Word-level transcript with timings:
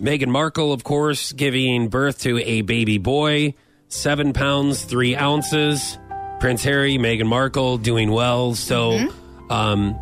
Meghan 0.00 0.28
Markle, 0.28 0.72
of 0.72 0.84
course, 0.84 1.32
giving 1.32 1.88
birth 1.88 2.20
to 2.20 2.38
a 2.38 2.62
baby 2.62 2.98
boy, 2.98 3.54
seven 3.88 4.32
pounds, 4.32 4.82
three 4.84 5.16
ounces. 5.16 5.98
Prince 6.40 6.62
Harry, 6.62 6.98
Meghan 6.98 7.26
Markle 7.26 7.78
doing 7.78 8.12
well. 8.12 8.54
So, 8.54 9.08
um, 9.50 9.98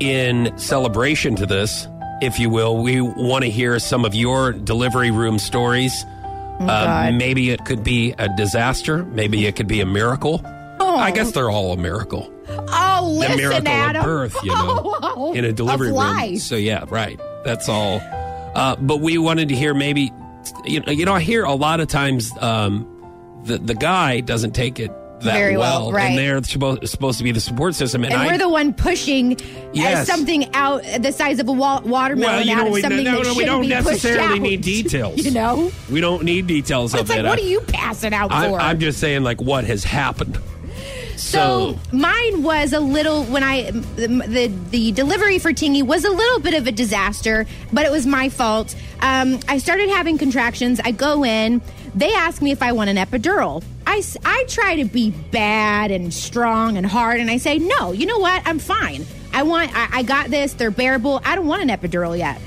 in 0.00 0.52
celebration 0.58 1.34
to 1.36 1.46
this, 1.46 1.86
if 2.20 2.38
you 2.38 2.50
will, 2.50 2.76
we 2.82 3.00
want 3.00 3.44
to 3.44 3.50
hear 3.50 3.78
some 3.78 4.04
of 4.04 4.14
your 4.14 4.52
delivery 4.52 5.10
room 5.10 5.38
stories. 5.38 6.04
Uh, 6.60 7.10
maybe 7.14 7.48
it 7.50 7.64
could 7.64 7.82
be 7.82 8.12
a 8.18 8.28
disaster. 8.36 9.04
Maybe 9.06 9.46
it 9.46 9.56
could 9.56 9.68
be 9.68 9.80
a 9.80 9.86
miracle. 9.86 10.42
I 10.78 11.10
guess 11.10 11.32
they're 11.32 11.50
all 11.50 11.72
a 11.72 11.76
miracle. 11.78 12.30
Oh, 12.48 13.12
The 13.14 13.18
listen, 13.20 13.36
miracle 13.38 13.68
Adam. 13.68 14.00
of 14.00 14.04
birth, 14.04 14.36
you 14.44 14.50
know, 14.50 14.98
Oh, 15.02 15.32
in 15.34 15.46
a 15.46 15.52
delivery 15.52 15.90
room. 15.90 16.36
So 16.36 16.56
yeah, 16.56 16.84
right. 16.90 17.18
That's 17.44 17.66
all. 17.70 18.00
Uh, 18.54 18.76
but 18.76 19.00
we 19.00 19.16
wanted 19.18 19.48
to 19.50 19.54
hear 19.54 19.74
maybe, 19.74 20.12
you 20.64 20.80
know, 20.80 20.92
you 20.92 21.04
know, 21.04 21.14
I 21.14 21.20
hear 21.20 21.44
a 21.44 21.54
lot 21.54 21.80
of 21.80 21.88
times 21.88 22.30
um, 22.40 22.86
the 23.44 23.58
the 23.58 23.74
guy 23.74 24.20
doesn't 24.20 24.52
take 24.52 24.80
it 24.80 24.90
that 25.20 25.34
Very 25.34 25.56
well, 25.58 25.92
right. 25.92 26.04
and 26.10 26.18
they're 26.18 26.42
supposed 26.42 26.88
supposed 26.88 27.18
to 27.18 27.24
be 27.24 27.30
the 27.30 27.40
support 27.40 27.74
system, 27.74 28.04
and, 28.04 28.12
And 28.14 28.22
I, 28.22 28.26
we're 28.28 28.38
the 28.38 28.48
one 28.48 28.72
pushing 28.72 29.36
Yes. 29.74 30.06
something 30.06 30.52
out 30.54 30.82
the 30.98 31.12
size 31.12 31.38
of 31.40 31.46
a 31.48 31.52
wa- 31.52 31.82
watermelon 31.84 32.36
well, 32.38 32.46
you 32.46 32.54
out 32.54 32.66
of 32.66 32.72
we, 32.72 32.80
something 32.80 33.04
no, 33.04 33.16
that 33.16 33.22
no, 33.24 33.28
we 33.28 33.34
shouldn't 33.34 33.46
don't 33.46 33.60
be 33.60 33.68
necessarily 33.68 34.36
out. 34.36 34.40
need 34.40 34.62
details. 34.62 35.18
You 35.22 35.30
know, 35.32 35.70
we 35.90 36.00
don't 36.00 36.24
need 36.24 36.46
details 36.46 36.94
it's 36.94 37.02
of 37.02 37.08
like, 37.10 37.18
it. 37.18 37.24
what 37.26 37.38
I- 37.38 37.42
are 37.42 37.44
you 37.46 37.60
passing 37.60 38.14
out 38.14 38.32
I, 38.32 38.48
for? 38.48 38.58
I'm 38.58 38.80
just 38.80 38.98
saying, 38.98 39.22
like, 39.22 39.42
what 39.42 39.64
has 39.64 39.84
happened. 39.84 40.38
So 41.20 41.78
mine 41.92 42.42
was 42.42 42.72
a 42.72 42.80
little 42.80 43.24
when 43.24 43.42
I 43.42 43.70
the 43.70 44.06
the, 44.26 44.46
the 44.70 44.92
delivery 44.92 45.38
for 45.38 45.52
Tingy 45.52 45.82
was 45.82 46.04
a 46.04 46.10
little 46.10 46.40
bit 46.40 46.54
of 46.54 46.66
a 46.66 46.72
disaster, 46.72 47.46
but 47.72 47.84
it 47.84 47.92
was 47.92 48.06
my 48.06 48.28
fault. 48.28 48.74
Um, 49.00 49.38
I 49.48 49.58
started 49.58 49.90
having 49.90 50.18
contractions. 50.18 50.80
I 50.82 50.92
go 50.92 51.24
in. 51.24 51.60
They 51.94 52.12
ask 52.14 52.40
me 52.40 52.52
if 52.52 52.62
I 52.62 52.72
want 52.72 52.90
an 52.90 52.96
epidural. 52.96 53.62
I, 53.86 54.02
I 54.24 54.44
try 54.46 54.76
to 54.76 54.84
be 54.84 55.10
bad 55.10 55.90
and 55.90 56.14
strong 56.14 56.76
and 56.76 56.86
hard, 56.86 57.20
and 57.20 57.30
I 57.30 57.38
say 57.38 57.58
no. 57.58 57.92
You 57.92 58.06
know 58.06 58.18
what? 58.18 58.42
I'm 58.46 58.58
fine. 58.58 59.04
I 59.32 59.42
want. 59.42 59.72
I, 59.74 59.88
I 59.98 60.02
got 60.02 60.30
this. 60.30 60.54
They're 60.54 60.70
bearable. 60.70 61.20
I 61.24 61.34
don't 61.34 61.46
want 61.46 61.62
an 61.62 61.68
epidural 61.68 62.16
yet. 62.16 62.40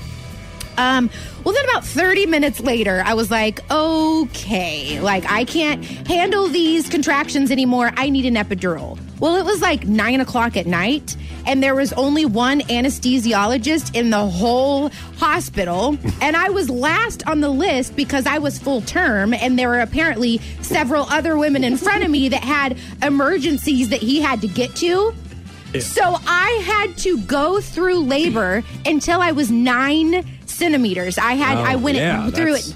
Um, 0.76 1.10
well, 1.44 1.54
then 1.54 1.64
about 1.66 1.84
30 1.84 2.26
minutes 2.26 2.60
later, 2.60 3.02
I 3.04 3.14
was 3.14 3.30
like, 3.30 3.60
okay, 3.70 5.00
like 5.00 5.24
I 5.30 5.44
can't 5.44 5.84
handle 5.84 6.48
these 6.48 6.88
contractions 6.88 7.50
anymore. 7.50 7.92
I 7.96 8.10
need 8.10 8.24
an 8.24 8.34
epidural. 8.34 8.98
Well, 9.20 9.36
it 9.36 9.44
was 9.44 9.60
like 9.60 9.86
nine 9.86 10.20
o'clock 10.20 10.56
at 10.56 10.66
night, 10.66 11.16
and 11.46 11.62
there 11.62 11.74
was 11.74 11.92
only 11.92 12.24
one 12.26 12.60
anesthesiologist 12.62 13.94
in 13.94 14.10
the 14.10 14.26
whole 14.26 14.88
hospital. 15.18 15.96
and 16.20 16.36
I 16.36 16.50
was 16.50 16.68
last 16.68 17.26
on 17.26 17.40
the 17.40 17.50
list 17.50 17.94
because 17.94 18.26
I 18.26 18.38
was 18.38 18.58
full 18.58 18.80
term, 18.80 19.32
and 19.34 19.58
there 19.58 19.68
were 19.68 19.80
apparently 19.80 20.38
several 20.62 21.04
other 21.10 21.36
women 21.36 21.62
in 21.62 21.76
front 21.76 22.04
of 22.04 22.10
me 22.10 22.28
that 22.30 22.42
had 22.42 22.76
emergencies 23.02 23.90
that 23.90 24.00
he 24.00 24.20
had 24.20 24.40
to 24.40 24.48
get 24.48 24.74
to. 24.76 25.14
So 25.80 26.02
I 26.26 26.62
had 26.64 26.96
to 26.98 27.18
go 27.22 27.60
through 27.60 27.98
labor 28.00 28.62
until 28.86 29.20
I 29.20 29.32
was 29.32 29.50
nine 29.50 30.24
centimeters. 30.54 31.18
I 31.18 31.32
had 31.34 31.58
Oh, 31.58 31.62
I 31.62 31.76
went 31.76 31.98
yeah, 31.98 32.30
through 32.30 32.54
it. 32.56 32.74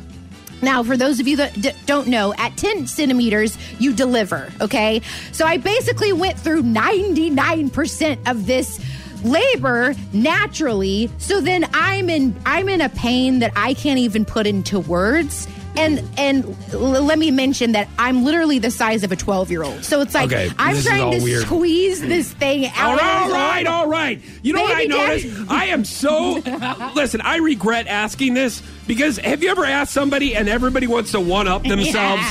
Now, 0.61 0.83
for 0.83 0.97
those 0.97 1.21
of 1.21 1.29
you 1.29 1.37
that 1.37 1.55
d- 1.55 1.71
don't 1.87 2.09
know, 2.09 2.35
at 2.37 2.57
10 2.57 2.87
centimeters, 2.89 3.57
you 3.79 3.93
deliver, 3.93 4.53
okay? 4.61 5.01
So 5.31 5.47
I 5.47 5.57
basically 5.57 6.13
went 6.13 6.37
through 6.39 6.65
99% 6.65 8.29
of 8.31 8.47
this 8.47 8.81
labor 9.25 9.95
naturally. 10.13 11.11
So 11.19 11.41
then 11.41 11.67
I'm 11.75 12.09
in 12.09 12.35
I'm 12.47 12.69
in 12.69 12.81
a 12.81 12.89
pain 12.89 13.41
that 13.41 13.53
I 13.57 13.75
can't 13.75 13.99
even 13.99 14.25
put 14.25 14.47
into 14.47 14.81
words. 14.81 15.47
And 15.77 16.03
and 16.19 16.45
l- 16.73 16.81
let 17.05 17.19
me 17.21 17.31
mention 17.31 17.73
that 17.73 17.89
I'm 17.99 18.25
literally 18.25 18.59
the 18.59 18.71
size 18.71 19.05
of 19.05 19.13
a 19.13 19.17
12 19.17 19.51
year 19.51 19.63
old. 19.63 19.85
So 19.85 20.01
it's 20.01 20.13
like 20.15 20.27
Okay, 20.33 20.51
I'm 20.59 20.77
trying 20.83 21.19
to 21.19 21.23
weird. 21.23 21.43
squeeze 21.45 22.01
this 22.01 22.33
thing 22.33 22.67
out. 22.75 23.01
all 23.01 23.31
right, 23.31 23.65
all 23.67 23.87
right. 23.89 24.21
You 24.43 24.55
know 24.55 24.63
what 24.63 24.73
I 24.73 24.87
Baby 24.89 24.93
daddy. 24.95 25.35
I 25.49 25.67
am 25.67 25.85
so. 25.85 26.43
listen, 26.97 27.21
I 27.21 27.37
regret 27.37 27.87
asking 27.87 28.35
this 28.35 28.61
because 28.89 29.19
have 29.19 29.43
you 29.43 29.51
ever 29.51 29.65
asked 29.65 29.93
somebody 29.93 30.35
and 30.35 30.49
everybody 30.49 30.87
wants 30.89 31.13
to 31.13 31.21
one 31.21 31.47
up 31.47 31.63
themselves? 31.69 32.23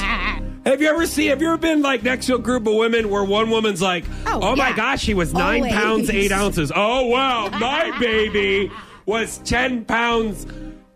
Have 0.65 0.81
you 0.81 0.89
ever 0.89 1.05
seen? 1.05 1.29
Have 1.29 1.41
you 1.41 1.47
ever 1.47 1.57
been 1.57 1.81
like 1.81 2.03
next 2.03 2.25
to 2.25 2.35
a 2.35 2.39
group 2.39 2.67
of 2.67 2.73
women 2.75 3.09
where 3.09 3.23
one 3.23 3.49
woman's 3.49 3.81
like, 3.81 4.03
Oh, 4.25 4.39
"Oh, 4.41 4.55
my 4.57 4.73
gosh, 4.73 5.01
she 5.01 5.13
was 5.13 5.33
nine 5.33 5.61
Always. 5.61 5.73
pounds 5.73 6.09
eight 6.09 6.33
ounces. 6.33 6.69
Oh 6.75 7.05
wow, 7.07 7.47
my 7.57 7.97
baby 7.99 8.69
was 9.05 9.37
ten 9.45 9.85
pounds 9.85 10.45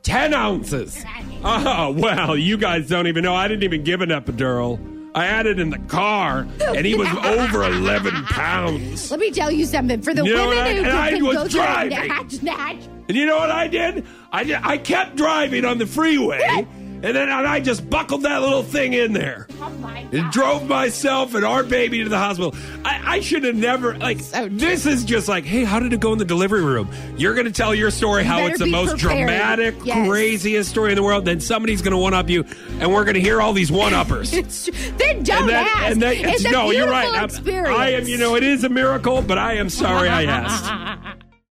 ten 0.03 0.34
ounces. 0.34 1.03
Oh 1.44 1.91
well, 1.97 2.38
you 2.38 2.57
guys 2.57 2.88
don't 2.88 3.07
even 3.07 3.23
know. 3.23 3.35
I 3.35 3.47
didn't 3.47 3.63
even 3.63 3.84
give 3.84 4.01
an 4.01 4.09
epidural. 4.09 4.79
I 5.13 5.25
had 5.25 5.45
it 5.45 5.59
in 5.59 5.72
the 5.72 5.78
car, 5.79 6.47
and 6.62 6.85
he 6.85 6.95
was 6.95 7.07
over 7.25 7.63
eleven 7.63 8.13
pounds. 8.25 9.11
Let 9.11 9.19
me 9.19 9.31
tell 9.31 9.51
you 9.51 9.66
something. 9.66 10.01
For 10.01 10.13
the 10.13 10.23
You 10.23 10.34
know 10.35 10.47
women 10.50 10.57
what 10.66 10.75
who 10.75 10.84
and 10.84 10.91
I 10.97 11.09
can 11.11 11.25
was 11.25 11.35
go 11.38 11.47
driving. 11.47 12.07
natch, 12.07 12.41
natch, 12.41 12.78
And 13.09 13.17
you 13.17 13.25
know 13.25 13.38
what 13.38 13.51
I 13.51 13.67
did? 13.67 14.06
I 14.31 14.44
did, 14.45 14.59
I 14.63 14.78
kept 14.78 15.17
driving 15.17 15.66
on 15.66 15.79
the 15.79 15.85
freeway, 15.85 16.66
and 17.03 17.16
then 17.16 17.29
I 17.29 17.59
just 17.59 17.89
buckled 17.89 18.23
that 18.23 18.41
little 18.41 18.63
thing 18.63 18.94
in 18.94 19.13
there. 19.13 19.47
oh 19.59 19.69
my 19.79 20.00
And 20.00 20.12
God. 20.23 20.31
drove 20.34 20.67
myself 20.67 21.34
and 21.35 21.44
our 21.45 21.63
baby 21.63 22.03
to 22.03 22.09
the 22.09 22.17
hospital. 22.17 22.53
I, 22.85 23.16
I 23.17 23.19
should 23.22 23.44
have 23.44 23.56
never 23.56 23.97
like. 23.97 24.19
So 24.19 24.47
this 24.50 24.85
is 24.85 25.03
just 25.03 25.28
like, 25.28 25.44
hey, 25.45 25.63
how 25.63 25.79
did 25.79 25.94
it 25.94 26.00
go 26.00 26.11
in 26.13 26.19
the 26.19 26.25
delivery 26.25 26.63
room? 26.63 26.90
You're 27.17 27.34
going 27.34 27.45
to 27.47 27.51
tell 27.51 27.73
your 27.75 27.91
story 27.91 28.23
how 28.23 28.45
it's 28.45 28.59
the 28.59 28.66
most 28.67 28.97
prepared. 29.00 29.28
dramatic, 29.28 29.75
Yes. 29.84 30.07
craziest 30.07 30.69
story 30.69 30.91
in 30.91 30.95
the 30.95 31.03
world. 31.03 31.25
Then 31.25 31.40
somebody's 31.40 31.81
going 31.81 31.91
to 31.94 31.97
one 31.97 32.13
up 32.13 32.29
you, 32.29 32.45
and 32.79 32.91
we're 32.94 33.03
going 33.03 33.16
to 33.16 33.22
hear 33.22 33.41
all 33.41 33.53
these 33.53 33.72
one 33.72 33.94
uppers. 33.94 34.31
Then 34.97 35.23
don't 35.23 35.44
and 35.44 35.51
ask. 35.51 35.91
and 35.91 36.01
that, 36.01 36.16
it's 36.17 36.45
a 36.45 36.51
no, 36.51 36.72
you're 36.72 36.88
right. 36.90 37.31
I 37.47 37.90
am, 37.91 38.07
you 38.07 38.17
know, 38.17 38.35
it 38.35 38.44
is 38.44 38.63
a 38.63 38.69
miracle, 38.69 39.22
but 39.22 39.38
I 39.38 39.53
am 39.56 39.69
sorry 39.69 40.07
I 40.09 40.23
asked. 40.25 40.66